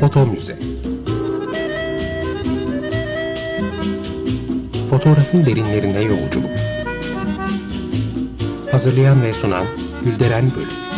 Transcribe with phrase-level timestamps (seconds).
[0.00, 0.58] Foto Müze.
[4.90, 6.50] Fotoğrafın derinlerine yolculuk.
[8.70, 9.64] Hazırlayan ve sunan
[10.04, 10.93] Gülderen Bölüm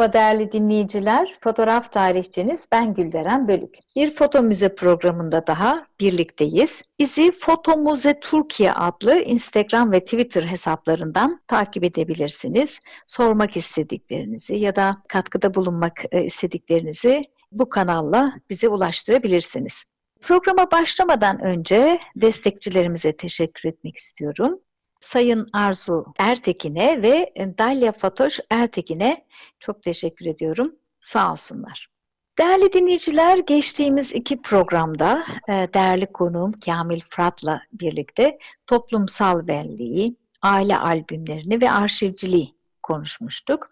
[0.00, 3.78] Merhaba değerli dinleyiciler, fotoğraf tarihçiniz ben Gülderen Bölük.
[3.96, 6.82] Bir foto müze programında daha birlikteyiz.
[6.98, 12.80] Bizi Foto Müze Türkiye adlı Instagram ve Twitter hesaplarından takip edebilirsiniz.
[13.06, 19.84] Sormak istediklerinizi ya da katkıda bulunmak e, istediklerinizi bu kanalla bize ulaştırabilirsiniz.
[20.20, 24.60] Programa başlamadan önce destekçilerimize teşekkür etmek istiyorum.
[25.00, 29.26] Sayın Arzu Ertekin'e ve Dalya Fatoş Ertekin'e
[29.58, 30.74] çok teşekkür ediyorum.
[31.00, 31.90] Sağ olsunlar.
[32.38, 41.60] Değerli dinleyiciler, geçtiğimiz iki programda e, değerli konuğum Kamil Fırat'la birlikte toplumsal benliği, aile albümlerini
[41.60, 42.50] ve arşivciliği
[42.82, 43.66] konuşmuştuk.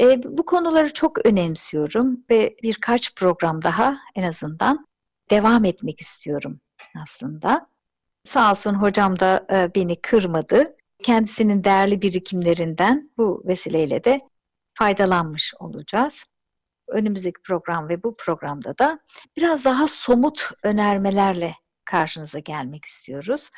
[0.00, 4.86] E, bu konuları çok önemsiyorum ve birkaç program daha en azından
[5.30, 6.60] devam etmek istiyorum
[7.02, 7.71] aslında.
[8.24, 10.76] Sağ olsun hocam da e, beni kırmadı.
[11.02, 14.18] Kendisinin değerli birikimlerinden bu vesileyle de
[14.74, 16.24] faydalanmış olacağız.
[16.88, 18.98] Önümüzdeki program ve bu programda da
[19.36, 23.50] biraz daha somut önermelerle karşınıza gelmek istiyoruz.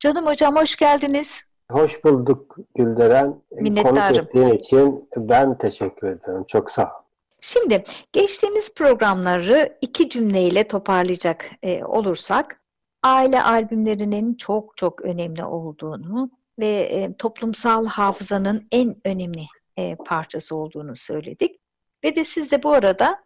[0.00, 1.42] Canım hocam hoş geldiniz.
[1.70, 3.42] Hoş bulduk Gülderen.
[3.52, 3.96] Minnettarım.
[3.96, 6.44] Konuk ettiğin için ben teşekkür ederim.
[6.48, 7.02] Çok sağ ol.
[7.40, 12.56] Şimdi geçtiğimiz programları iki cümleyle toparlayacak e, olursak
[13.02, 19.44] aile albümlerinin çok çok önemli olduğunu ve e, toplumsal hafızanın en önemli
[19.76, 21.60] e, parçası olduğunu söyledik.
[22.04, 23.24] Ve de siz de bu arada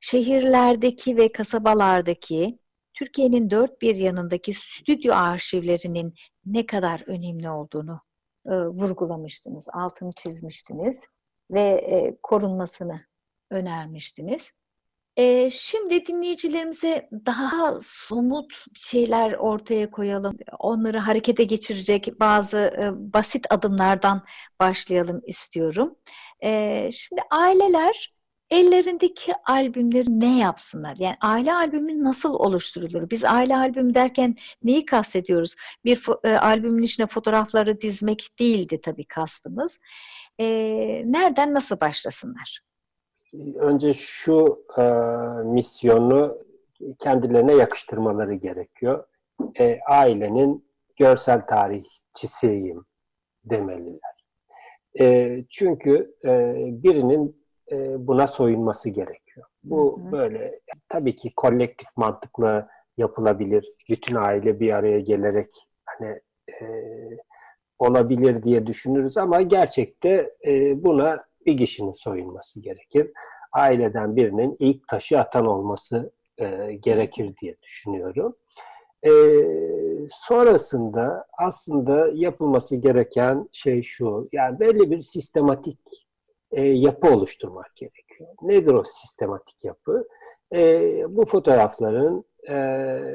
[0.00, 2.58] şehirlerdeki ve kasabalardaki
[2.94, 6.14] Türkiye'nin dört bir yanındaki stüdyo arşivlerinin
[6.46, 8.00] ne kadar önemli olduğunu
[8.46, 11.04] e, vurgulamıştınız, altını çizmiştiniz
[11.50, 13.00] ve e, korunmasını
[13.50, 14.52] önermiştiniz.
[15.16, 20.36] Ee, şimdi dinleyicilerimize daha somut şeyler ortaya koyalım.
[20.58, 24.24] Onları harekete geçirecek bazı e, basit adımlardan
[24.60, 25.96] başlayalım istiyorum.
[26.44, 28.14] Ee, şimdi aileler
[28.50, 30.96] ellerindeki albümleri ne yapsınlar?
[30.98, 33.10] Yani aile albümü nasıl oluşturulur?
[33.10, 35.54] Biz aile albümü derken neyi kastediyoruz?
[35.84, 39.80] Bir e, albümün içine fotoğrafları dizmek değildi tabii kastımız.
[40.38, 42.60] Ee, nereden nasıl başlasınlar?
[43.56, 44.82] Önce şu e,
[45.44, 46.38] misyonu
[46.98, 49.04] kendilerine yakıştırmaları gerekiyor.
[49.58, 52.84] E, ailenin görsel tarihçisiyim
[53.44, 54.14] demeliler.
[55.00, 59.46] E, çünkü e, birinin e, buna soyunması gerekiyor.
[59.64, 60.12] Bu hı hı.
[60.12, 63.72] böyle tabii ki kolektif mantıkla yapılabilir.
[63.88, 65.48] Bütün aile bir araya gelerek
[65.84, 66.64] hani e,
[67.78, 73.10] olabilir diye düşünürüz ama gerçekte e, buna bir kişinin soyunması gerekir.
[73.52, 78.36] Aileden birinin ilk taşı atan olması e, gerekir diye düşünüyorum.
[79.06, 79.10] E,
[80.10, 85.78] sonrasında aslında yapılması gereken şey şu, yani belli bir sistematik
[86.52, 88.30] e, yapı oluşturmak gerekiyor.
[88.42, 90.08] Nedir o sistematik yapı?
[90.54, 90.58] E,
[91.08, 92.56] bu fotoğrafların e,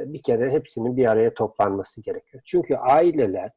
[0.06, 2.44] bir kere hepsinin bir araya toplanması gerekiyor.
[2.46, 3.52] Çünkü aileler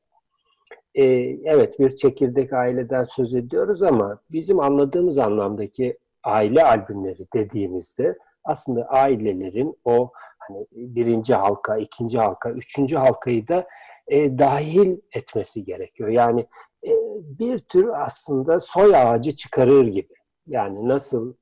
[0.94, 1.04] e,
[1.44, 9.76] evet bir çekirdek aileden söz ediyoruz ama bizim anladığımız anlamdaki aile albümleri dediğimizde aslında ailelerin
[9.84, 13.66] o hani birinci halka, ikinci halka, üçüncü halkayı da
[14.08, 16.08] e, dahil etmesi gerekiyor.
[16.08, 16.46] Yani
[16.86, 16.90] e,
[17.22, 20.14] bir tür aslında soy ağacı çıkarır gibi.
[20.46, 21.34] Yani nasıl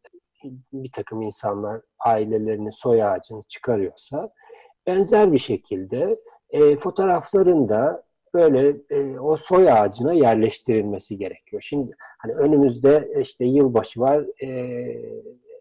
[0.73, 4.31] bir takım insanlar ailelerinin soy ağacını çıkarıyorsa
[4.87, 7.69] benzer bir şekilde e, fotoğrafların
[8.35, 11.63] böyle e, o soy ağacına yerleştirilmesi gerekiyor.
[11.63, 14.25] Şimdi hani önümüzde işte yılbaşı var.
[14.43, 14.49] E,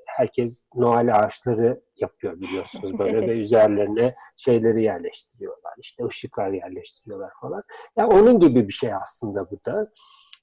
[0.06, 5.74] herkes Noel ağaçları yapıyor biliyorsunuz böyle ve üzerlerine şeyleri yerleştiriyorlar.
[5.78, 7.58] İşte ışıklar yerleştiriyorlar falan.
[7.58, 7.64] Ya
[7.98, 9.92] yani onun gibi bir şey aslında bu da.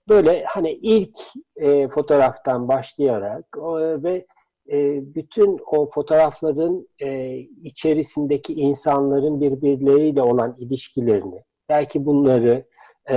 [0.09, 1.17] Böyle hani ilk
[1.57, 4.27] e, fotoğraftan başlayarak o, ve
[4.73, 12.65] e, bütün o fotoğrafların e, içerisindeki insanların birbirleriyle olan ilişkilerini belki bunları
[13.11, 13.17] e,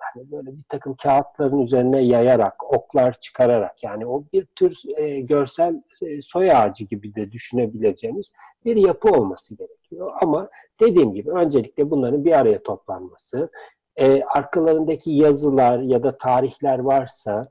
[0.00, 5.82] hani böyle bir takım kağıtların üzerine yayarak, oklar çıkararak yani o bir tür e, görsel
[6.02, 8.32] e, soy ağacı gibi de düşünebileceğimiz
[8.64, 10.12] bir yapı olması gerekiyor.
[10.22, 10.48] Ama
[10.80, 13.50] dediğim gibi öncelikle bunların bir araya toplanması,
[13.96, 17.48] e, arkalarındaki yazılar ya da tarihler varsa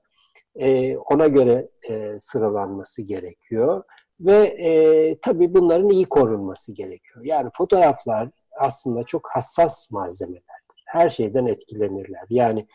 [0.55, 3.83] e, ona göre e, sıralanması gerekiyor.
[4.19, 7.25] Ve e, tabii bunların iyi korunması gerekiyor.
[7.25, 8.29] Yani fotoğraflar
[8.59, 10.83] aslında çok hassas malzemelerdir.
[10.85, 12.25] Her şeyden etkilenirler.
[12.29, 12.67] Yani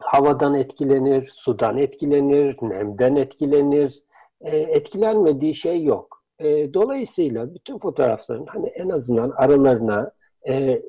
[0.00, 4.02] havadan etkilenir, sudan etkilenir, nemden etkilenir.
[4.40, 6.24] E, etkilenmediği şey yok.
[6.38, 10.10] E, dolayısıyla bütün fotoğrafların hani en azından aralarına
[10.48, 10.82] e,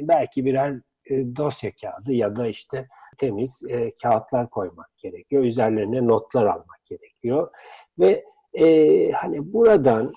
[0.00, 2.88] belki birer e, dosya kağıdı ya da işte
[3.18, 5.44] temiz e, kağıtlar koymak gerekiyor.
[5.44, 7.50] Üzerlerine notlar almak gerekiyor.
[7.98, 10.12] Ve e, hani buradan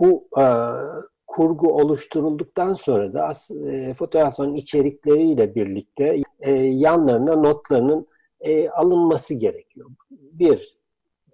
[0.00, 0.44] bu e,
[1.28, 3.32] kurgu oluşturulduktan sonra da
[3.70, 8.06] e, fotoğrafların içerikleriyle birlikte e, yanlarına notlarının
[8.40, 9.90] e, alınması gerekiyor.
[10.10, 10.78] Bir,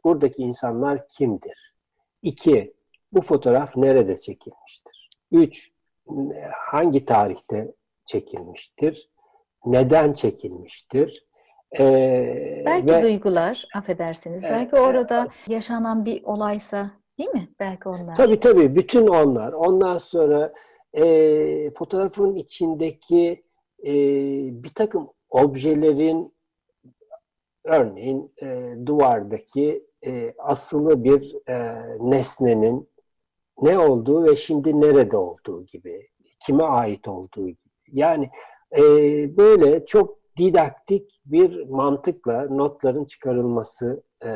[0.04, 1.74] buradaki insanlar kimdir?
[2.22, 2.74] İki,
[3.12, 5.10] bu fotoğraf nerede çekilmiştir?
[5.32, 5.70] Üç,
[6.52, 7.72] hangi tarihte
[8.06, 9.10] çekilmiştir?
[9.66, 11.26] Neden çekilmiştir?
[11.78, 14.44] Ee, belki ve, duygular, affedersiniz.
[14.44, 17.48] E, belki orada e, yaşanan bir olaysa değil mi?
[17.60, 18.16] Belki onlar.
[18.16, 18.76] Tabii tabii.
[18.76, 19.52] Bütün onlar.
[19.52, 20.52] Ondan sonra
[20.92, 23.44] e, fotoğrafın içindeki
[23.86, 23.92] e,
[24.62, 26.34] bir takım objelerin
[27.64, 32.88] örneğin e, duvardaki e, asılı bir e, nesnenin
[33.62, 36.08] ne olduğu ve şimdi nerede olduğu gibi,
[36.46, 37.58] kime ait olduğu gibi.
[37.88, 38.30] Yani
[38.76, 38.82] e,
[39.36, 44.30] böyle çok didaktik bir mantıkla notların çıkarılması e,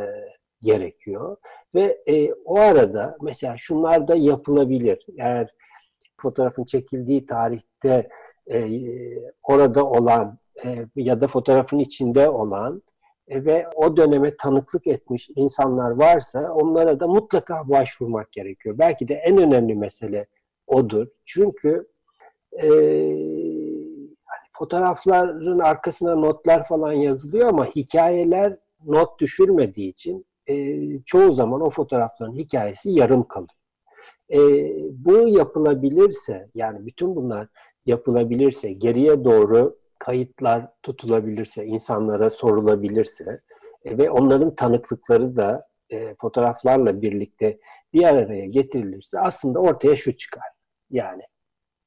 [0.61, 1.37] gerekiyor.
[1.75, 5.07] Ve e, o arada mesela şunlar da yapılabilir.
[5.19, 5.55] Eğer
[6.17, 8.09] fotoğrafın çekildiği tarihte
[8.51, 8.69] e,
[9.43, 12.83] orada olan e, ya da fotoğrafın içinde olan
[13.29, 18.79] e, ve o döneme tanıklık etmiş insanlar varsa onlara da mutlaka başvurmak gerekiyor.
[18.79, 20.27] Belki de en önemli mesele
[20.67, 21.07] odur.
[21.25, 21.89] Çünkü
[22.63, 22.69] e,
[24.53, 32.37] fotoğrafların arkasına notlar falan yazılıyor ama hikayeler not düşürmediği için e, çoğu zaman o fotoğrafların
[32.37, 33.49] hikayesi yarım kalıyor.
[34.31, 34.39] E,
[34.93, 37.49] bu yapılabilirse yani bütün bunlar
[37.87, 43.41] yapılabilirse geriye doğru kayıtlar tutulabilirse, insanlara sorulabilirse
[43.85, 47.59] e, ve onların tanıklıkları da e, fotoğraflarla birlikte
[47.93, 50.49] bir araya getirilirse aslında ortaya şu çıkar.
[50.91, 51.23] Yani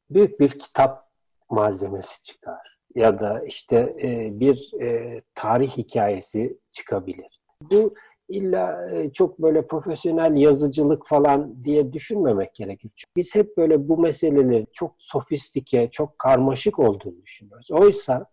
[0.10, 1.10] büyük bir kitap
[1.50, 7.42] malzemesi çıkar ya da işte e, bir e, tarih hikayesi çıkabilir.
[7.62, 7.94] Bu
[8.32, 12.92] illa e, çok böyle profesyonel yazıcılık falan diye düşünmemek gerekir.
[12.96, 17.72] Çünkü biz hep böyle bu meseleleri çok sofistike, çok karmaşık olduğunu düşünüyoruz.
[17.72, 18.26] Oysa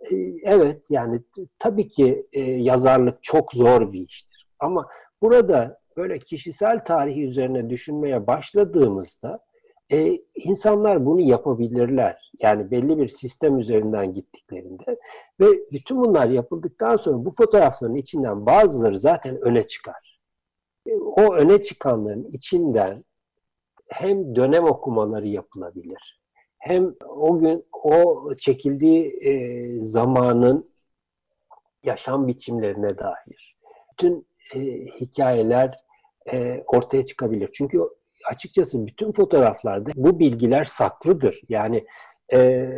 [0.00, 1.20] e, evet yani
[1.58, 4.46] tabii ki e, yazarlık çok zor bir iştir.
[4.58, 4.88] Ama
[5.22, 9.40] burada böyle kişisel tarihi üzerine düşünmeye başladığımızda
[9.92, 12.30] e, insanlar bunu yapabilirler.
[12.42, 14.96] Yani belli bir sistem üzerinden gittiklerinde
[15.40, 20.20] ve bütün bunlar yapıldıktan sonra bu fotoğrafların içinden bazıları zaten öne çıkar.
[20.86, 23.04] E, o öne çıkanların içinden
[23.88, 26.20] hem dönem okumaları yapılabilir,
[26.58, 30.70] hem o gün o çekildiği e, zamanın
[31.84, 33.56] yaşam biçimlerine dair
[33.92, 34.60] bütün e,
[35.00, 35.84] hikayeler
[36.32, 37.50] e, ortaya çıkabilir.
[37.52, 37.80] Çünkü
[38.30, 41.40] açıkçası bütün fotoğraflarda bu bilgiler saklıdır.
[41.48, 41.86] Yani
[42.32, 42.68] e,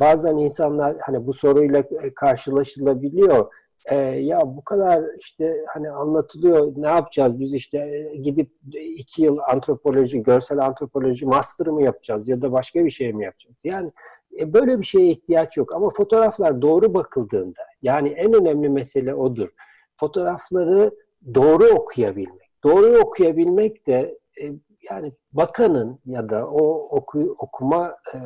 [0.00, 3.52] bazen insanlar hani bu soruyla karşılaşılabiliyor.
[3.86, 10.22] E, ya bu kadar işte hani anlatılıyor ne yapacağız biz işte gidip iki yıl antropoloji,
[10.22, 13.56] görsel antropoloji master mı yapacağız ya da başka bir şey mi yapacağız?
[13.64, 13.92] Yani
[14.40, 19.48] e, böyle bir şeye ihtiyaç yok ama fotoğraflar doğru bakıldığında yani en önemli mesele odur.
[19.96, 20.90] Fotoğrafları
[21.34, 22.43] doğru okuyabilmek.
[22.64, 24.44] Doğru okuyabilmek de e,
[24.90, 28.18] yani bakanın ya da o oku, okuma e,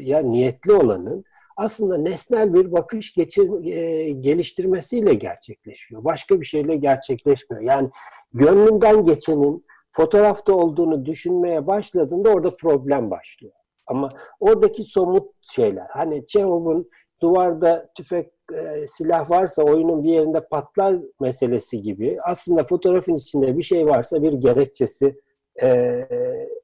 [0.00, 1.24] ya niyetli olanın
[1.56, 6.04] aslında nesnel bir bakış geçir, e, geliştirmesiyle gerçekleşiyor.
[6.04, 7.62] Başka bir şeyle gerçekleşmiyor.
[7.62, 7.90] Yani
[8.32, 13.52] gönlünden geçenin fotoğrafta olduğunu düşünmeye başladığında orada problem başlıyor.
[13.86, 16.88] Ama oradaki somut şeyler, hani Çehov'un
[17.22, 23.62] duvarda tüfek, e, silah varsa oyunun bir yerinde patlar meselesi gibi aslında fotoğrafın içinde bir
[23.62, 25.20] şey varsa bir gerekçesi
[25.62, 26.08] e,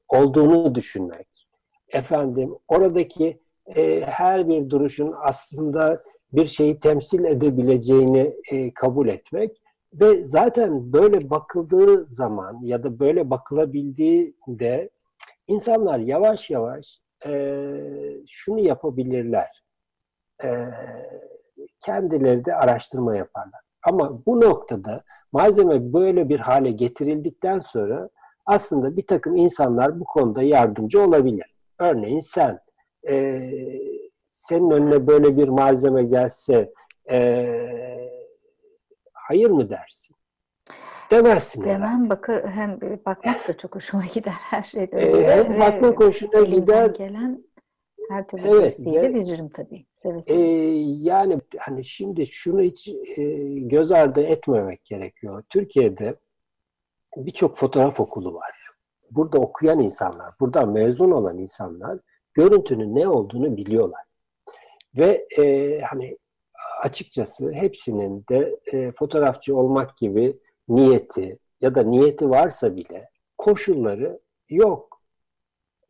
[0.08, 1.48] olduğunu düşünmek.
[1.88, 3.40] Efendim oradaki
[3.76, 9.62] e, her bir duruşun aslında bir şeyi temsil edebileceğini e, kabul etmek
[9.94, 14.90] ve zaten böyle bakıldığı zaman ya da böyle bakılabildiğinde
[15.46, 17.62] insanlar yavaş yavaş e,
[18.28, 19.65] şunu yapabilirler.
[20.44, 20.66] E,
[21.84, 23.60] kendileri de araştırma yaparlar.
[23.82, 28.08] Ama bu noktada malzeme böyle bir hale getirildikten sonra
[28.46, 31.54] aslında bir takım insanlar bu konuda yardımcı olabilir.
[31.78, 32.58] Örneğin sen,
[33.08, 33.40] e,
[34.30, 36.72] senin önüne böyle bir malzeme gelse
[37.10, 37.18] e,
[39.12, 40.16] hayır mı dersin?
[41.10, 41.64] demezsin.
[41.64, 46.90] Demem bakar hem bakmak da çok hoşuma gider her şeyden Ee, hem bakmak hoşuna gider.
[46.90, 47.44] gelen
[48.08, 49.86] her türlü Evet, desteği de ve- veririm tabii.
[49.94, 50.40] Seve Ee, seve.
[51.00, 53.22] yani hani şimdi şunu hiç e,
[53.58, 55.42] göz ardı etmemek gerekiyor.
[55.50, 56.16] Türkiye'de
[57.16, 58.52] birçok fotoğraf okulu var.
[59.10, 61.98] Burada okuyan insanlar, buradan mezun olan insanlar
[62.34, 64.00] görüntünün ne olduğunu biliyorlar.
[64.96, 66.18] Ve e, hani
[66.82, 70.36] açıkçası hepsinin de e, fotoğrafçı olmak gibi
[70.68, 73.08] niyeti ya da niyeti varsa bile
[73.38, 74.95] koşulları yok.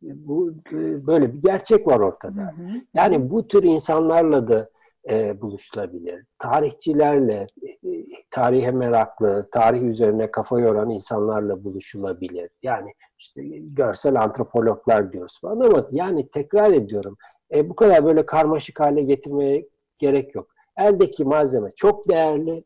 [0.01, 2.41] Bu e, böyle bir gerçek var ortada.
[2.41, 2.81] Hı hı.
[2.93, 4.69] Yani bu tür insanlarla da
[5.09, 6.25] e, buluşulabilir.
[6.39, 7.89] Tarihçilerle, e,
[8.31, 12.49] tarihe meraklı, tarih üzerine kafa yoran insanlarla buluşulabilir.
[12.63, 17.17] Yani işte görsel antropologlar diyoruz falan ama yani tekrar ediyorum
[17.53, 19.67] e, bu kadar böyle karmaşık hale getirmeye
[19.99, 20.47] gerek yok.
[20.77, 22.63] Eldeki malzeme çok değerli.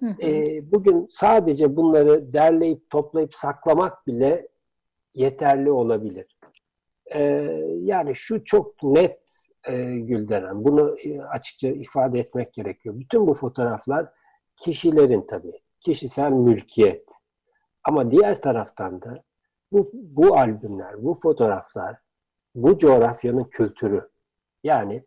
[0.00, 0.22] Hı hı.
[0.22, 4.48] E, bugün sadece bunları derleyip toplayıp saklamak bile
[5.14, 6.33] yeterli olabilir.
[7.06, 7.20] E,
[7.80, 9.20] yani şu çok net
[9.64, 10.64] e, Gülderen.
[10.64, 12.98] Bunu e, açıkça ifade etmek gerekiyor.
[12.98, 14.06] Bütün bu fotoğraflar
[14.56, 15.60] kişilerin tabii.
[15.80, 17.08] Kişisel mülkiyet.
[17.84, 19.24] Ama diğer taraftan da
[19.72, 21.96] bu, bu albümler, bu fotoğraflar
[22.54, 24.08] bu coğrafyanın kültürü.
[24.64, 25.04] Yani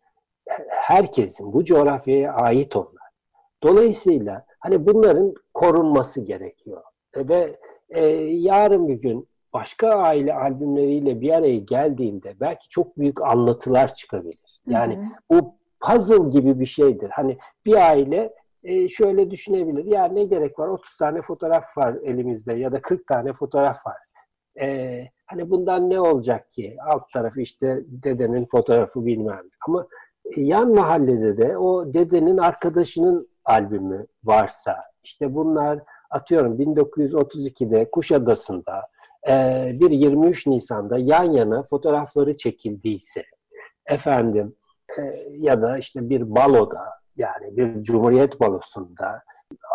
[0.70, 3.08] herkesin bu coğrafyaya ait onlar.
[3.64, 6.84] Dolayısıyla hani bunların korunması gerekiyor.
[7.14, 7.56] E, ve
[7.90, 9.28] e, yarın bir gün
[9.58, 14.62] başka aile albümleriyle bir araya geldiğinde belki çok büyük anlatılar çıkabilir.
[14.68, 15.06] Yani Hı hı.
[15.30, 17.10] bu puzzle gibi bir şeydir.
[17.10, 18.34] Hani bir aile
[18.64, 19.86] e, şöyle düşünebilir.
[19.86, 20.68] Ya ne gerek var?
[20.68, 23.98] 30 tane fotoğraf var elimizde ya da 40 tane fotoğraf var.
[24.62, 26.78] E, hani bundan ne olacak ki?
[26.88, 29.44] Alt tarafı işte dedenin fotoğrafı bilmem.
[29.68, 29.88] Ama
[30.38, 38.88] e, yan mahallede de o dedenin arkadaşının albümü varsa işte bunlar atıyorum 1932'de Kuşadası'nda
[39.28, 43.24] e, bir 23 Nisan'da yan yana fotoğrafları çekildiyse
[43.86, 44.56] efendim
[45.00, 45.02] e,
[45.38, 46.84] ya da işte bir baloda
[47.16, 49.24] yani bir cumhuriyet balosunda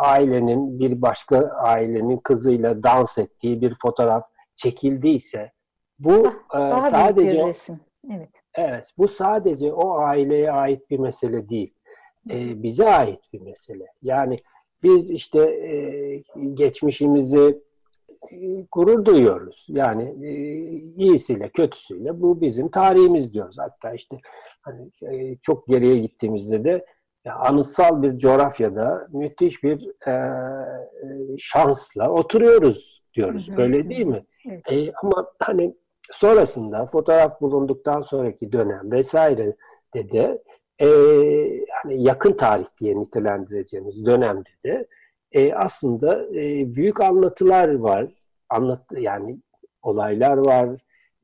[0.00, 4.24] ailenin bir başka ailenin kızıyla dans ettiği bir fotoğraf
[4.56, 5.52] çekildiyse
[5.98, 7.80] bu e, Daha büyük sadece bir resim.
[8.10, 8.42] Evet.
[8.54, 11.74] Evet, bu sadece o aileye ait bir mesele değil.
[12.30, 13.86] Ee, bize ait bir mesele.
[14.02, 14.38] Yani
[14.82, 16.22] biz işte e,
[16.54, 17.62] geçmişimizi e,
[18.72, 19.66] gurur duyuyoruz.
[19.68, 20.32] Yani e,
[20.96, 23.56] iyisiyle kötüsüyle bu bizim tarihimiz diyoruz.
[23.58, 24.18] Hatta işte
[24.62, 26.84] hani e, çok geriye gittiğimizde de
[27.24, 33.48] ya, anıtsal bir coğrafyada müthiş bir e, e, şansla oturuyoruz diyoruz.
[33.48, 34.24] Hı hı, Öyle değil mi?
[34.50, 34.72] Evet.
[34.72, 35.74] E, ama hani
[36.12, 39.56] sonrasında fotoğraf bulunduktan sonraki dönem vesaire
[39.94, 40.42] de de
[40.80, 40.88] e,
[41.82, 44.86] hani yakın tarih diye nitelendireceğimiz dönemde de
[45.32, 48.06] e, aslında e, büyük anlatılar var.
[48.48, 49.38] Anlat yani
[49.82, 50.68] olaylar var,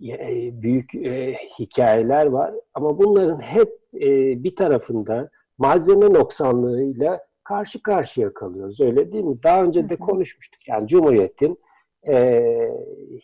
[0.03, 8.35] e, büyük e, hikayeler var ama bunların hep e, bir tarafında malzeme noksanlığıyla karşı karşıya
[8.35, 8.81] kalıyoruz.
[8.81, 9.43] Öyle değil mi?
[9.43, 10.69] Daha önce de konuşmuştuk.
[10.69, 11.59] Yani Cumhuriyet'in
[12.09, 12.45] e,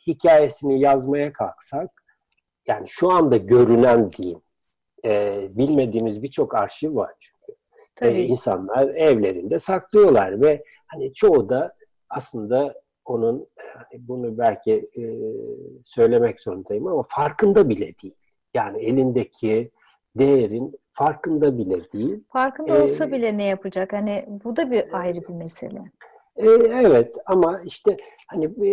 [0.07, 1.91] hikayesini yazmaya kalksak
[2.69, 4.41] yani şu anda görünen diyeyim
[5.05, 7.34] e, bilmediğimiz birçok arşiv var
[7.99, 8.11] çünkü.
[8.11, 8.23] E, Tabii.
[8.23, 11.75] insanlar evlerinde saklıyorlar ve hani çoğu da
[12.09, 12.75] aslında
[13.05, 15.03] onun hani bunu belki e,
[15.85, 18.15] söylemek zorundayım ama farkında bile değil.
[18.55, 19.71] Yani elindeki
[20.17, 22.25] değerin farkında bile değil.
[22.29, 23.93] Farkında olsa Ee, bile ne yapacak?
[23.93, 25.83] Hani bu da bir ayrı bir mesele.
[26.37, 26.47] E,
[26.87, 27.97] evet ama işte
[28.27, 28.71] hani e,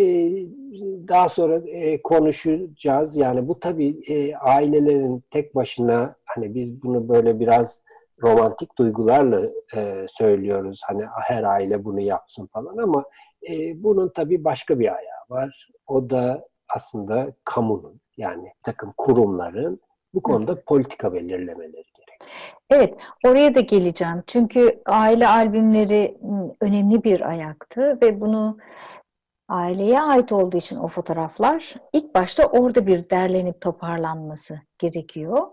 [1.07, 3.17] daha sonra e, konuşacağız.
[3.17, 7.81] Yani bu tabii e, ailelerin tek başına hani biz bunu böyle biraz
[8.21, 9.41] romantik duygularla
[9.75, 10.81] e, söylüyoruz.
[10.85, 13.03] Hani her aile bunu yapsın falan ama
[13.49, 15.67] e, bunun tabii başka bir ayağı var.
[15.87, 19.79] O da aslında kamunun yani takım kurumların
[20.13, 22.31] bu konuda politika belirlemeleri gerek.
[22.69, 22.93] Evet,
[23.27, 24.23] oraya da geleceğim.
[24.27, 26.17] Çünkü aile albümleri
[26.61, 28.57] önemli bir ayaktı ve bunu
[29.51, 35.47] aileye ait olduğu için o fotoğraflar ilk başta orada bir derlenip toparlanması gerekiyor.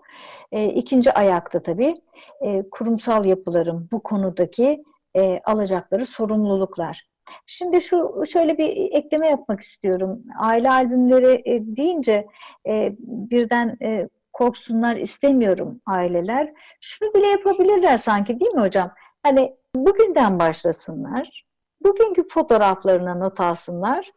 [0.52, 1.94] E, ikinci ayakta tabii
[2.40, 4.84] e, kurumsal yapıların bu konudaki
[5.16, 7.08] e, alacakları sorumluluklar.
[7.46, 10.22] Şimdi şu şöyle bir ekleme yapmak istiyorum.
[10.38, 12.26] Aile albümleri e, deyince
[12.66, 16.52] e, birden e, korksunlar istemiyorum aileler.
[16.80, 18.90] Şunu bile yapabilirler sanki değil mi hocam?
[19.22, 21.47] Hani bugünden başlasınlar.
[21.80, 24.12] Bugünkü fotoğraflarına not alsınlar.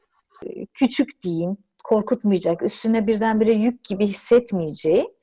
[0.73, 5.13] Küçük diyeyim, korkutmayacak, üstüne birdenbire yük gibi hissetmeyeceği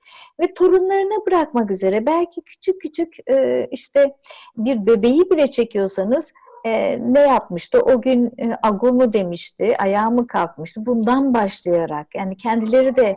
[0.40, 4.16] ve torunlarına bırakmak üzere belki küçük küçük e, işte
[4.56, 6.32] bir bebeği bile çekiyorsanız
[6.64, 7.80] e, ne yapmıştı?
[7.82, 10.86] O gün e, agu mu demişti, ayağı mı kalkmıştı?
[10.86, 13.16] Bundan başlayarak yani kendileri de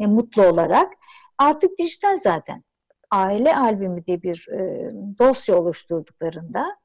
[0.00, 0.92] e, mutlu olarak
[1.38, 2.64] artık dijital zaten.
[3.10, 4.46] Aile albümü diye bir
[5.18, 6.76] dosya oluşturduklarında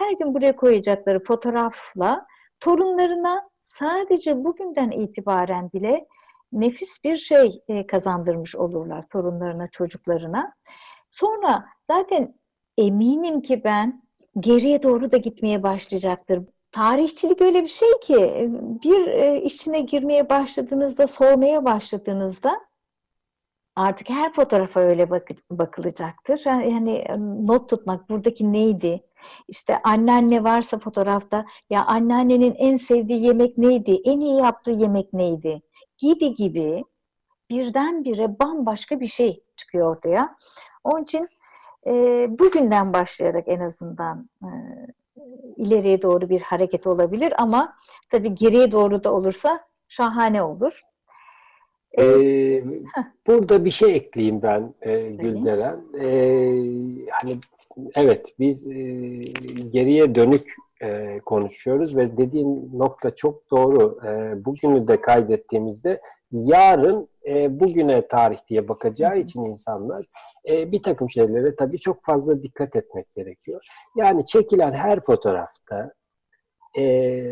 [0.00, 2.26] her gün buraya koyacakları fotoğrafla
[2.60, 6.06] torunlarına sadece bugünden itibaren bile
[6.52, 10.52] nefis bir şey e, kazandırmış olurlar torunlarına, çocuklarına.
[11.10, 12.34] Sonra zaten
[12.78, 14.02] eminim ki ben
[14.40, 16.42] geriye doğru da gitmeye başlayacaktır.
[16.72, 18.50] Tarihçilik öyle bir şey ki
[18.84, 22.60] bir e, içine girmeye başladığınızda, sormaya başladığınızda
[23.76, 26.44] artık her fotoğrafa öyle bak bakılacaktır.
[26.46, 27.04] Yani
[27.46, 29.02] not tutmak buradaki neydi?
[29.48, 34.00] İşte anneanne varsa fotoğrafta ya anneannenin en sevdiği yemek neydi?
[34.04, 35.62] En iyi yaptığı yemek neydi?
[35.98, 36.84] Gibi gibi
[37.50, 40.36] birdenbire bambaşka bir şey çıkıyor ortaya.
[40.84, 41.28] Onun için
[41.86, 44.50] e, bugünden başlayarak en azından e,
[45.56, 47.76] ileriye doğru bir hareket olabilir ama
[48.10, 50.82] tabii geriye doğru da olursa şahane olur.
[51.98, 52.64] Ee,
[53.26, 55.80] burada bir şey ekleyeyim ben e, Gülderen.
[56.00, 57.38] Ee, hani
[57.94, 58.74] evet biz e,
[59.70, 63.98] geriye dönük e, konuşuyoruz ve dediğin nokta çok doğru.
[64.06, 66.00] E, bugünü de kaydettiğimizde
[66.32, 70.04] yarın e, bugüne tarih diye bakacağı için insanlar
[70.48, 73.64] e, bir takım şeylere tabii çok fazla dikkat etmek gerekiyor.
[73.96, 75.92] Yani çekilen her fotoğrafta
[76.78, 77.24] e,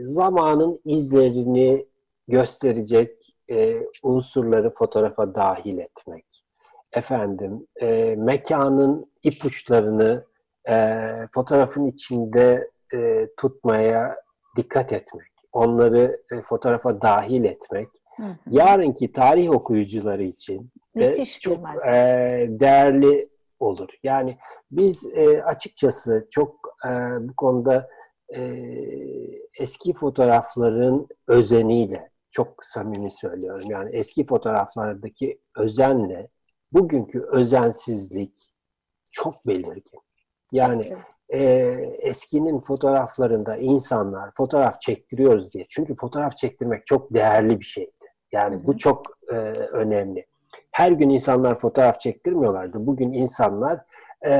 [0.00, 1.86] zamanın izlerini
[2.28, 6.44] gösterecek e, unsurları fotoğrafa dahil etmek.
[6.92, 10.24] Efendim, e, mekanın ipuçlarını
[10.68, 14.16] e, fotoğrafın içinde e, tutmaya
[14.56, 15.28] dikkat etmek.
[15.52, 17.88] Onları e, fotoğrafa dahil etmek.
[18.16, 18.36] Hı hı.
[18.50, 21.92] Yarınki tarih okuyucuları için de çok e,
[22.48, 23.28] değerli
[23.60, 23.88] olur.
[24.02, 24.38] Yani
[24.70, 26.54] biz e, açıkçası çok
[26.86, 27.88] e, bu konuda
[28.36, 28.40] e,
[29.58, 33.70] eski fotoğrafların özeniyle çok samimi söylüyorum.
[33.70, 36.28] Yani eski fotoğraflardaki özenle
[36.72, 38.32] bugünkü özensizlik
[39.12, 40.00] çok belirgin.
[40.52, 40.96] Yani
[41.28, 41.40] e,
[41.98, 45.66] eskinin fotoğraflarında insanlar fotoğraf çektiriyoruz diye.
[45.68, 48.06] Çünkü fotoğraf çektirmek çok değerli bir şeydi.
[48.32, 49.34] Yani bu çok e,
[49.72, 50.26] önemli.
[50.70, 52.86] Her gün insanlar fotoğraf çektirmiyorlardı.
[52.86, 53.80] Bugün insanlar
[54.26, 54.30] e,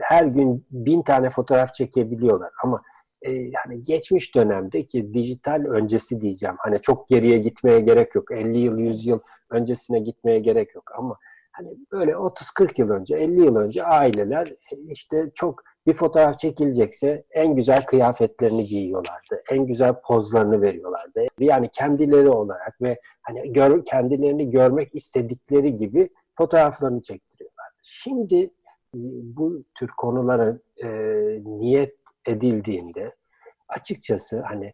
[0.00, 2.50] her gün bin tane fotoğraf çekebiliyorlar.
[2.64, 2.82] Ama
[3.26, 6.56] e, hani geçmiş dönemde ki dijital öncesi diyeceğim.
[6.58, 8.30] Hani çok geriye gitmeye gerek yok.
[8.32, 9.18] 50 yıl, 100 yıl
[9.50, 10.90] öncesine gitmeye gerek yok.
[10.98, 11.18] Ama
[11.52, 17.24] hani böyle 30-40 yıl önce, 50 yıl önce aileler e, işte çok bir fotoğraf çekilecekse
[17.30, 19.42] en güzel kıyafetlerini giyiyorlardı.
[19.50, 21.26] En güzel pozlarını veriyorlardı.
[21.38, 26.08] Yani kendileri olarak ve hani gör, kendilerini görmek istedikleri gibi
[26.38, 27.76] fotoğraflarını çektiriyorlardı.
[27.82, 28.40] Şimdi
[28.94, 28.98] e,
[29.36, 30.88] bu tür konulara e,
[31.44, 33.14] niyet edildiğinde
[33.68, 34.72] açıkçası hani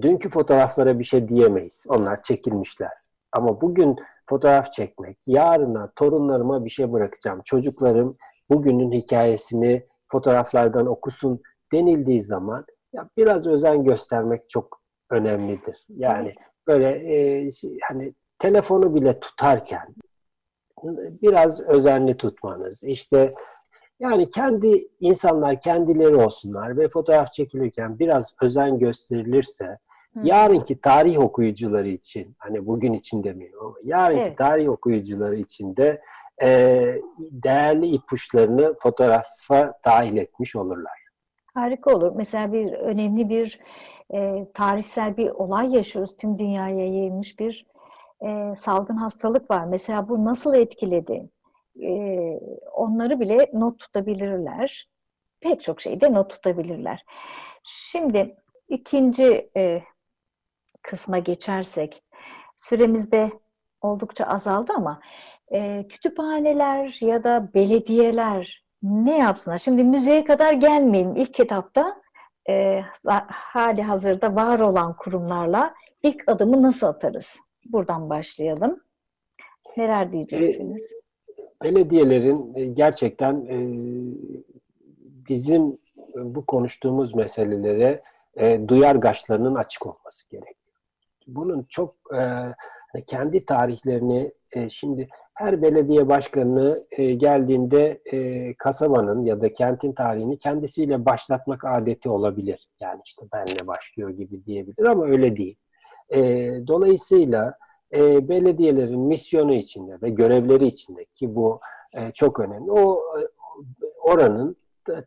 [0.00, 1.84] dünkü fotoğraflara bir şey diyemeyiz.
[1.88, 2.92] Onlar çekilmişler.
[3.32, 3.96] Ama bugün
[4.28, 7.40] fotoğraf çekmek, yarına torunlarıma bir şey bırakacağım.
[7.44, 8.16] Çocuklarım
[8.50, 11.42] bugünün hikayesini fotoğraflardan okusun
[11.72, 15.86] denildiği zaman ya biraz özen göstermek çok önemlidir.
[15.88, 16.34] Yani
[16.66, 17.50] böyle e,
[17.88, 19.94] hani telefonu bile tutarken
[21.22, 22.84] biraz özenli tutmanız.
[22.84, 23.34] İşte
[24.02, 29.78] yani kendi insanlar kendileri olsunlar ve fotoğraf çekilirken biraz özen gösterilirse
[30.14, 30.20] Hı.
[30.24, 34.38] yarınki tarih okuyucuları için hani bugün için demiyorum ama yarınki evet.
[34.38, 36.02] tarih okuyucuları için de
[36.42, 36.80] e,
[37.18, 41.02] değerli ipuçlarını fotoğrafa dahil etmiş olurlar.
[41.54, 42.12] Harika olur.
[42.16, 43.60] Mesela bir önemli bir
[44.14, 46.16] e, tarihsel bir olay yaşıyoruz.
[46.16, 47.66] Tüm dünyaya yayılmış bir
[48.20, 49.64] e, salgın hastalık var.
[49.64, 51.28] Mesela bu nasıl etkiledi?
[51.80, 51.90] E,
[52.72, 54.90] onları bile not tutabilirler.
[55.40, 57.04] Pek çok şeyde not tutabilirler.
[57.64, 58.36] Şimdi
[58.68, 59.82] ikinci e,
[60.82, 62.02] kısma geçersek,
[62.56, 63.30] süremizde
[63.80, 65.00] oldukça azaldı ama
[65.52, 69.58] e, kütüphaneler ya da belediyeler ne yapsınlar?
[69.58, 71.16] Şimdi müzeye kadar gelmeyelim.
[71.16, 72.02] İlk kitapta
[72.48, 72.82] e,
[73.28, 77.40] hali hazırda var olan kurumlarla ilk adımı nasıl atarız?
[77.64, 78.80] Buradan başlayalım.
[79.76, 81.01] Neler diyeceksiniz?
[81.64, 83.56] Belediyelerin e, gerçekten e,
[85.28, 85.78] bizim
[86.14, 88.02] bu konuştuğumuz meselelere
[88.36, 90.56] e, duyargaçlarının açık olması gerekiyor.
[91.26, 94.32] Bunun çok e, kendi tarihlerini
[94.68, 98.00] şimdi her belediye başkanı e, geldiğinde
[98.58, 102.68] kasabanın ya da kentin tarihini kendisiyle başlatmak adeti olabilir.
[102.80, 105.56] Yani işte benle başlıyor gibi diyebilir ama öyle değil.
[106.66, 107.54] Dolayısıyla
[107.92, 111.60] e, belediyelerin misyonu içinde ve görevleri içinde ki bu
[111.98, 112.70] e, çok önemli.
[112.70, 113.20] O e,
[114.02, 114.56] oranın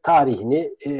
[0.04, 0.92] tarihini e,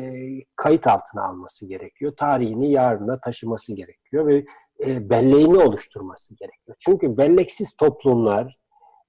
[0.56, 2.14] kayıt altına alması gerekiyor.
[2.18, 4.46] Tarihini yarına taşıması gerekiyor ve
[4.86, 6.78] e, belleğini oluşturması gerekiyor.
[6.80, 8.58] Çünkü belleksiz toplumlar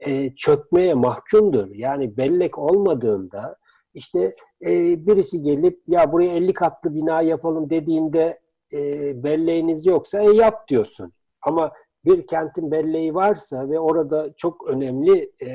[0.01, 1.69] e, çökmeye mahkumdur.
[1.75, 3.57] Yani bellek olmadığında
[3.95, 4.71] işte e,
[5.07, 8.41] birisi gelip ya buraya 50 katlı bina yapalım dediğinde
[8.73, 8.79] e,
[9.23, 11.13] belleğiniz yoksa e, yap diyorsun.
[11.43, 11.73] Ama
[12.07, 15.51] bir kentin belleği varsa ve orada çok önemli e,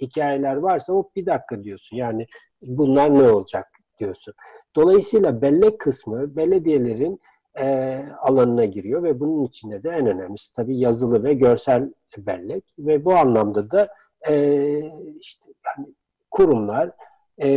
[0.00, 1.96] hikayeler varsa o bir dakika diyorsun.
[1.96, 2.26] Yani
[2.62, 3.66] bunlar ne olacak
[3.98, 4.34] diyorsun.
[4.76, 7.20] Dolayısıyla bellek kısmı belediyelerin
[7.58, 11.92] e, alanına giriyor ve bunun içinde de en önemlisi tabii yazılı ve görsel
[12.26, 13.88] bellek ve bu anlamda da
[14.28, 14.78] e,
[15.20, 15.94] işte yani
[16.30, 16.90] kurumlar
[17.38, 17.48] e,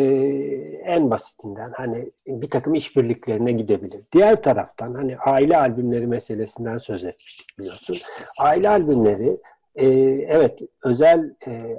[0.86, 4.02] en basitinden hani bir takım işbirliklerine gidebilir.
[4.14, 7.98] Diğer taraftan hani aile albümleri meselesinden söz etmiştik biliyorsun.
[8.40, 9.38] Aile albümleri
[9.76, 9.88] e,
[10.28, 11.78] evet özel e,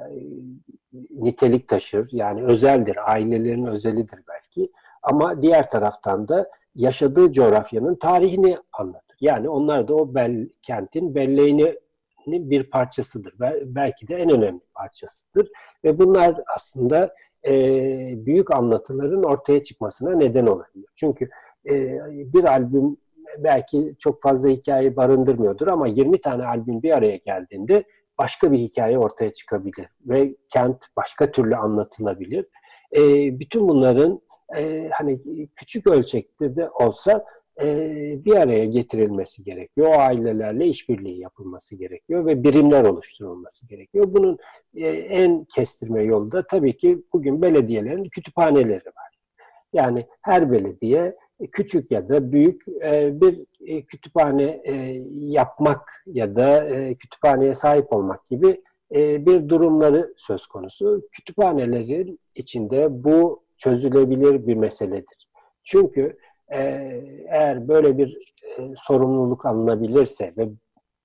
[1.11, 9.17] nitelik taşır yani özeldir, ailelerin özelidir belki ama diğer taraftan da yaşadığı coğrafyanın tarihini anlatır.
[9.21, 11.77] Yani onlar da o bel, kentin belleğini
[12.27, 13.35] bir parçasıdır.
[13.65, 15.49] Belki de en önemli parçasıdır.
[15.85, 17.15] Ve bunlar aslında
[17.47, 17.53] e,
[18.27, 20.87] büyük anlatıların ortaya çıkmasına neden olabilir.
[20.95, 21.29] Çünkü
[21.71, 22.97] e, bir albüm
[23.39, 27.85] belki çok fazla hikaye barındırmıyordur ama 20 tane albüm bir araya geldiğinde
[28.19, 32.47] başka bir hikaye ortaya çıkabilir ve kent başka türlü anlatılabilir.
[32.97, 33.03] E,
[33.41, 34.21] bütün bunların
[34.57, 35.21] e, hani
[35.57, 37.25] küçük ölçekte de olsa
[38.25, 39.89] bir araya getirilmesi gerekiyor.
[39.89, 44.07] O ailelerle işbirliği yapılması gerekiyor ve birimler oluşturulması gerekiyor.
[44.09, 44.39] Bunun
[44.75, 49.11] e, en kestirme yolu da tabii ki bugün belediyelerin kütüphaneleri var.
[49.73, 51.17] Yani her belediye
[51.53, 57.93] küçük ya da büyük e, bir e, kütüphane e, yapmak ya da e, kütüphaneye sahip
[57.93, 58.63] olmak gibi
[58.95, 61.09] e, bir durumları söz konusu.
[61.13, 65.29] Kütüphanelerin içinde bu çözülebilir bir meseledir.
[65.63, 66.17] Çünkü e,
[66.51, 70.49] eğer böyle bir e, sorumluluk alınabilirse ve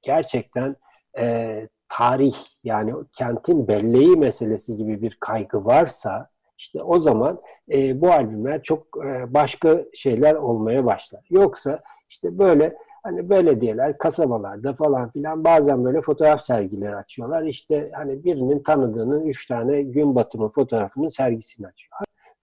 [0.01, 0.75] gerçekten
[1.17, 8.11] e, tarih yani kentin belleği meselesi gibi bir kaygı varsa işte o zaman e, bu
[8.11, 11.25] albümler çok e, başka şeyler olmaya başlar.
[11.29, 11.79] Yoksa
[12.09, 17.43] işte böyle hani belediyeler kasabalarda falan filan bazen böyle fotoğraf sergileri açıyorlar.
[17.43, 21.91] İşte hani birinin tanıdığının üç tane gün batımı fotoğrafının sergisini açıyor.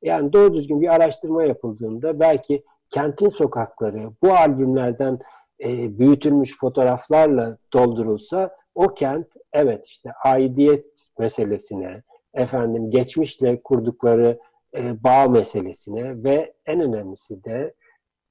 [0.03, 5.18] Yani doğru düzgün bir araştırma yapıldığında belki kentin sokakları bu albümlerden
[5.64, 10.87] e, büyütülmüş fotoğraflarla doldurulsa o kent evet işte aidiyet
[11.18, 12.02] meselesine,
[12.35, 14.38] efendim geçmişle kurdukları
[14.76, 17.74] e, bağ meselesine ve en önemlisi de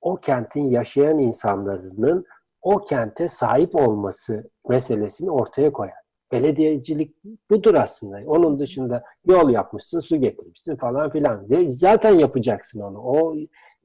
[0.01, 2.25] o kentin yaşayan insanların
[2.61, 6.01] o kente sahip olması meselesini ortaya koyar.
[6.31, 7.15] Belediyecilik
[7.49, 8.17] budur aslında.
[8.25, 11.45] Onun dışında yol yapmışsın, su getirmişsin falan filan.
[11.67, 12.99] Zaten yapacaksın onu.
[12.99, 13.35] O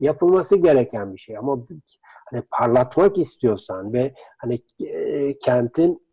[0.00, 1.58] yapılması gereken bir şey ama
[2.30, 6.06] hani parlatmak istiyorsan ve hani e, kentin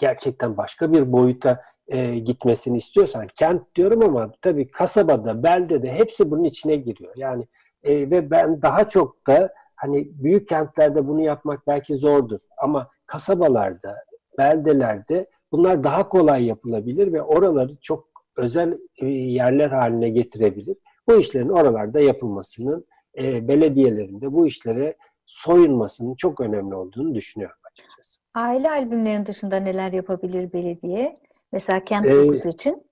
[0.00, 6.44] gerçekten başka bir boyuta e, gitmesini istiyorsan kent diyorum ama tabii kasabada, beldede hepsi bunun
[6.44, 7.12] içine giriyor.
[7.16, 7.46] Yani
[7.82, 13.96] e, ve ben daha çok da hani büyük kentlerde bunu yapmak belki zordur ama kasabalarda,
[14.38, 20.76] beldelerde bunlar daha kolay yapılabilir ve oraları çok özel e, yerler haline getirebilir.
[21.10, 22.86] Bu işlerin oralarda yapılmasının
[23.18, 24.96] e, belediyelerinde bu işlere
[25.26, 28.20] soyunmasının çok önemli olduğunu düşünüyorum açıkçası.
[28.34, 31.16] Aile albümlerinin dışında neler yapabilir belediye?
[31.52, 32.86] Mesela kent ee, dokusu için?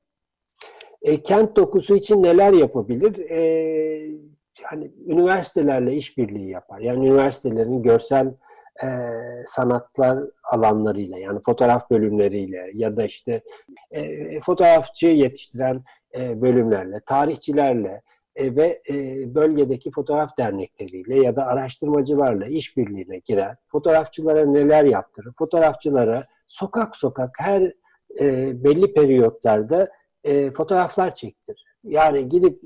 [1.03, 3.31] E, kent dokusu için neler yapabilir?
[3.31, 3.41] E,
[4.63, 6.81] hani üniversitelerle işbirliği yapar.
[6.81, 8.35] Yani üniversitelerin görsel
[8.83, 8.89] e,
[9.47, 13.43] sanatlar alanlarıyla yani fotoğraf bölümleriyle ya da işte
[13.91, 15.83] e, fotoğrafçı yetiştiren
[16.17, 18.03] e, bölümlerle, tarihçilerle
[18.37, 18.95] e, ve e,
[19.35, 23.57] bölgedeki fotoğraf dernekleriyle ya da araştırmacılarla işbirliğine girer.
[23.67, 25.33] Fotoğrafçılara neler yaptırır?
[25.39, 27.73] Fotoğrafçılara sokak sokak her
[28.53, 29.89] belli periyotlarda
[30.57, 31.65] fotoğraflar çektir.
[31.85, 32.61] Yani gidip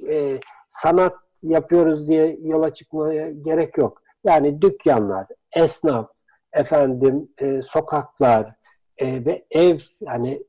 [0.69, 4.03] sanat yapıyoruz diye yola çıkmaya gerek yok.
[4.25, 5.27] Yani dükkanlar,
[5.57, 6.11] esnaf,
[6.53, 7.29] efendim
[7.63, 8.55] sokaklar
[9.01, 10.43] ve ev yani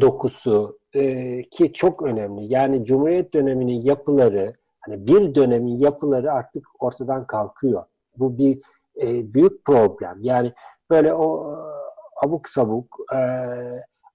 [0.00, 2.52] dokusu e, ki çok önemli.
[2.52, 7.84] Yani Cumhuriyet döneminin yapıları, hani bir dönemin yapıları artık ortadan kalkıyor.
[8.16, 8.62] Bu bir
[9.02, 10.18] e, büyük problem.
[10.20, 10.52] Yani
[10.90, 11.56] böyle o e,
[12.26, 13.18] abuk sabuk e,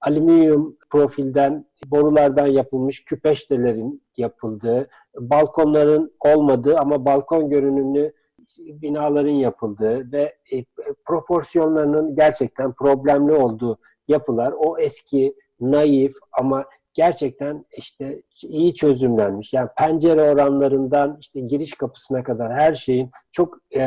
[0.01, 4.87] alüminyum profilden borulardan yapılmış küpeştelerin yapıldığı,
[5.19, 8.13] balkonların olmadığı ama balkon görünümlü
[8.57, 10.63] binaların yapıldığı ve e,
[11.05, 19.53] proporsiyonlarının gerçekten problemli olduğu yapılar o eski naif ama gerçekten işte iyi çözümlenmiş.
[19.53, 23.79] Yani pencere oranlarından işte giriş kapısına kadar her şeyin çok e,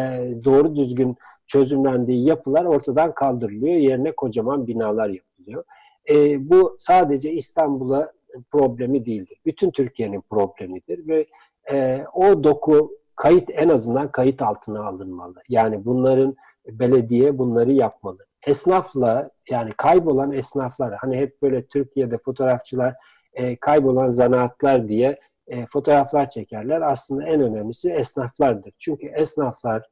[0.45, 3.77] doğru düzgün çözümlendiği yapılar ortadan kaldırılıyor.
[3.77, 5.65] Yerine kocaman binalar yapılıyor.
[6.11, 8.13] E, bu sadece İstanbul'a
[8.51, 9.39] problemi değildir.
[9.47, 11.27] Bütün Türkiye'nin problemidir ve
[11.73, 15.43] e, o doku kayıt en azından kayıt altına alınmalı.
[15.49, 18.19] Yani bunların belediye bunları yapmalı.
[18.47, 22.95] Esnafla yani kaybolan esnaflar hani hep böyle Türkiye'de fotoğrafçılar
[23.35, 26.81] e, kaybolan zanaatlar diye e, fotoğraflar çekerler.
[26.81, 28.73] Aslında en önemlisi esnaflardır.
[28.79, 29.83] Çünkü esnaflar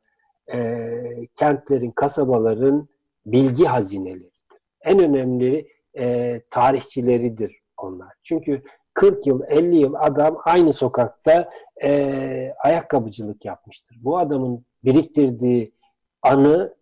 [0.52, 0.92] e,
[1.34, 2.88] kentlerin, kasabaların
[3.26, 4.42] bilgi hazineleridir.
[4.82, 8.12] En önemli e, tarihçileridir onlar.
[8.22, 8.62] Çünkü
[8.94, 11.50] 40 yıl, 50 yıl adam aynı sokakta
[11.82, 13.96] e, ayakkabıcılık yapmıştır.
[14.00, 15.74] Bu adamın biriktirdiği
[16.22, 16.74] anı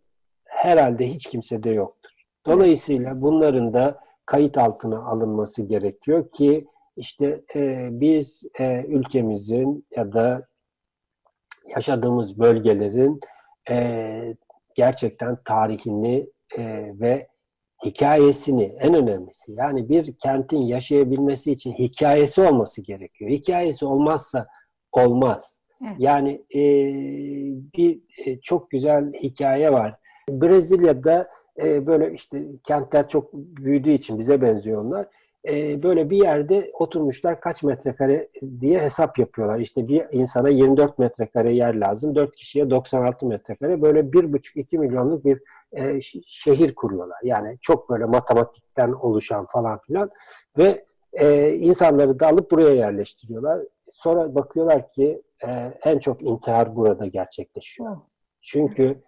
[0.51, 2.11] herhalde hiç kimsede yoktur.
[2.47, 10.47] Dolayısıyla bunların da kayıt altına alınması gerekiyor ki işte e, biz e, ülkemizin ya da
[11.77, 13.21] yaşadığımız bölgelerin
[13.71, 14.37] e,
[14.75, 16.27] gerçekten tarihini
[16.59, 17.29] e, ve
[17.85, 23.31] hikayesini en önemlisi yani bir kentin yaşayabilmesi için hikayesi olması gerekiyor.
[23.31, 24.47] Hikayesi olmazsa
[24.93, 25.61] olmaz.
[25.83, 25.95] Evet.
[25.99, 26.61] Yani e,
[27.77, 30.00] bir e, çok güzel hikaye var.
[30.31, 31.29] Brezilya'da
[31.63, 35.07] e, böyle işte kentler çok büyüdüğü için bize benziyor onlar.
[35.49, 38.29] E, böyle bir yerde oturmuşlar kaç metrekare
[38.61, 39.59] diye hesap yapıyorlar.
[39.59, 42.15] İşte bir insana 24 metrekare yer lazım.
[42.15, 43.83] 4 kişiye 96 metrekare.
[43.83, 47.19] Böyle 1,5-2 milyonluk bir e, şehir kuruyorlar.
[47.23, 50.11] Yani çok böyle matematikten oluşan falan filan.
[50.59, 53.61] Ve e, insanları da alıp buraya yerleştiriyorlar.
[53.93, 55.51] Sonra bakıyorlar ki e,
[55.85, 57.97] en çok intihar burada gerçekleşiyor.
[58.41, 59.03] Çünkü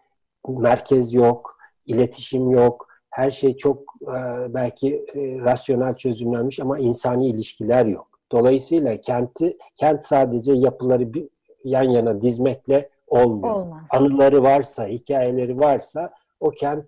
[0.49, 4.15] merkez yok, iletişim yok, her şey çok e,
[4.55, 8.09] belki e, rasyonel çözümlenmiş ama insani ilişkiler yok.
[8.33, 11.29] Dolayısıyla kenti kent sadece yapıları bir,
[11.65, 13.55] yan yana dizmekle olmuyor.
[13.55, 13.83] Olmaz.
[13.91, 16.85] Anıları varsa, hikayeleri varsa o kent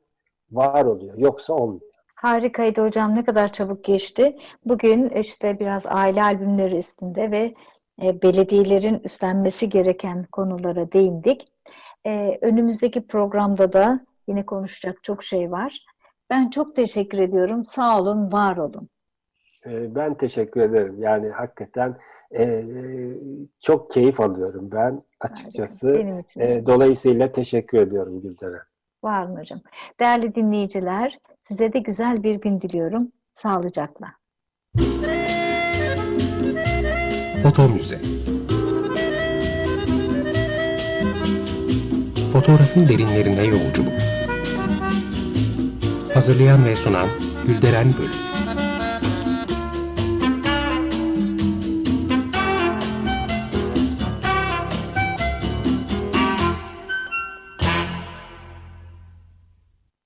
[0.52, 1.18] var oluyor.
[1.18, 1.94] Yoksa olmuyor.
[2.14, 3.14] Harikaydı hocam.
[3.14, 4.36] Ne kadar çabuk geçti.
[4.64, 7.52] Bugün işte biraz aile albümleri üstünde ve
[8.02, 11.46] e, belediyelerin üstlenmesi gereken konulara değindik.
[12.06, 15.84] E, önümüzdeki programda da yine konuşacak çok şey var.
[16.30, 17.64] Ben çok teşekkür ediyorum.
[17.64, 18.88] Sağ olun, var olun.
[19.66, 21.02] E, ben teşekkür ederim.
[21.02, 21.96] Yani hakikaten
[22.38, 22.64] e,
[23.60, 25.94] çok keyif alıyorum ben açıkçası.
[25.94, 26.40] Benim için.
[26.40, 28.58] E, dolayısıyla teşekkür ediyorum Gülden'e.
[29.02, 29.60] Var mı hocam?
[30.00, 33.12] Değerli dinleyiciler, size de güzel bir gün diliyorum.
[33.34, 34.06] Sağlıcakla.
[37.42, 37.98] Foto Müze
[42.34, 43.92] Fotoğrafın derinlerine yolculuk.
[46.14, 47.08] Hazırlayan ve sunan
[47.46, 48.33] Gülderen Bölüm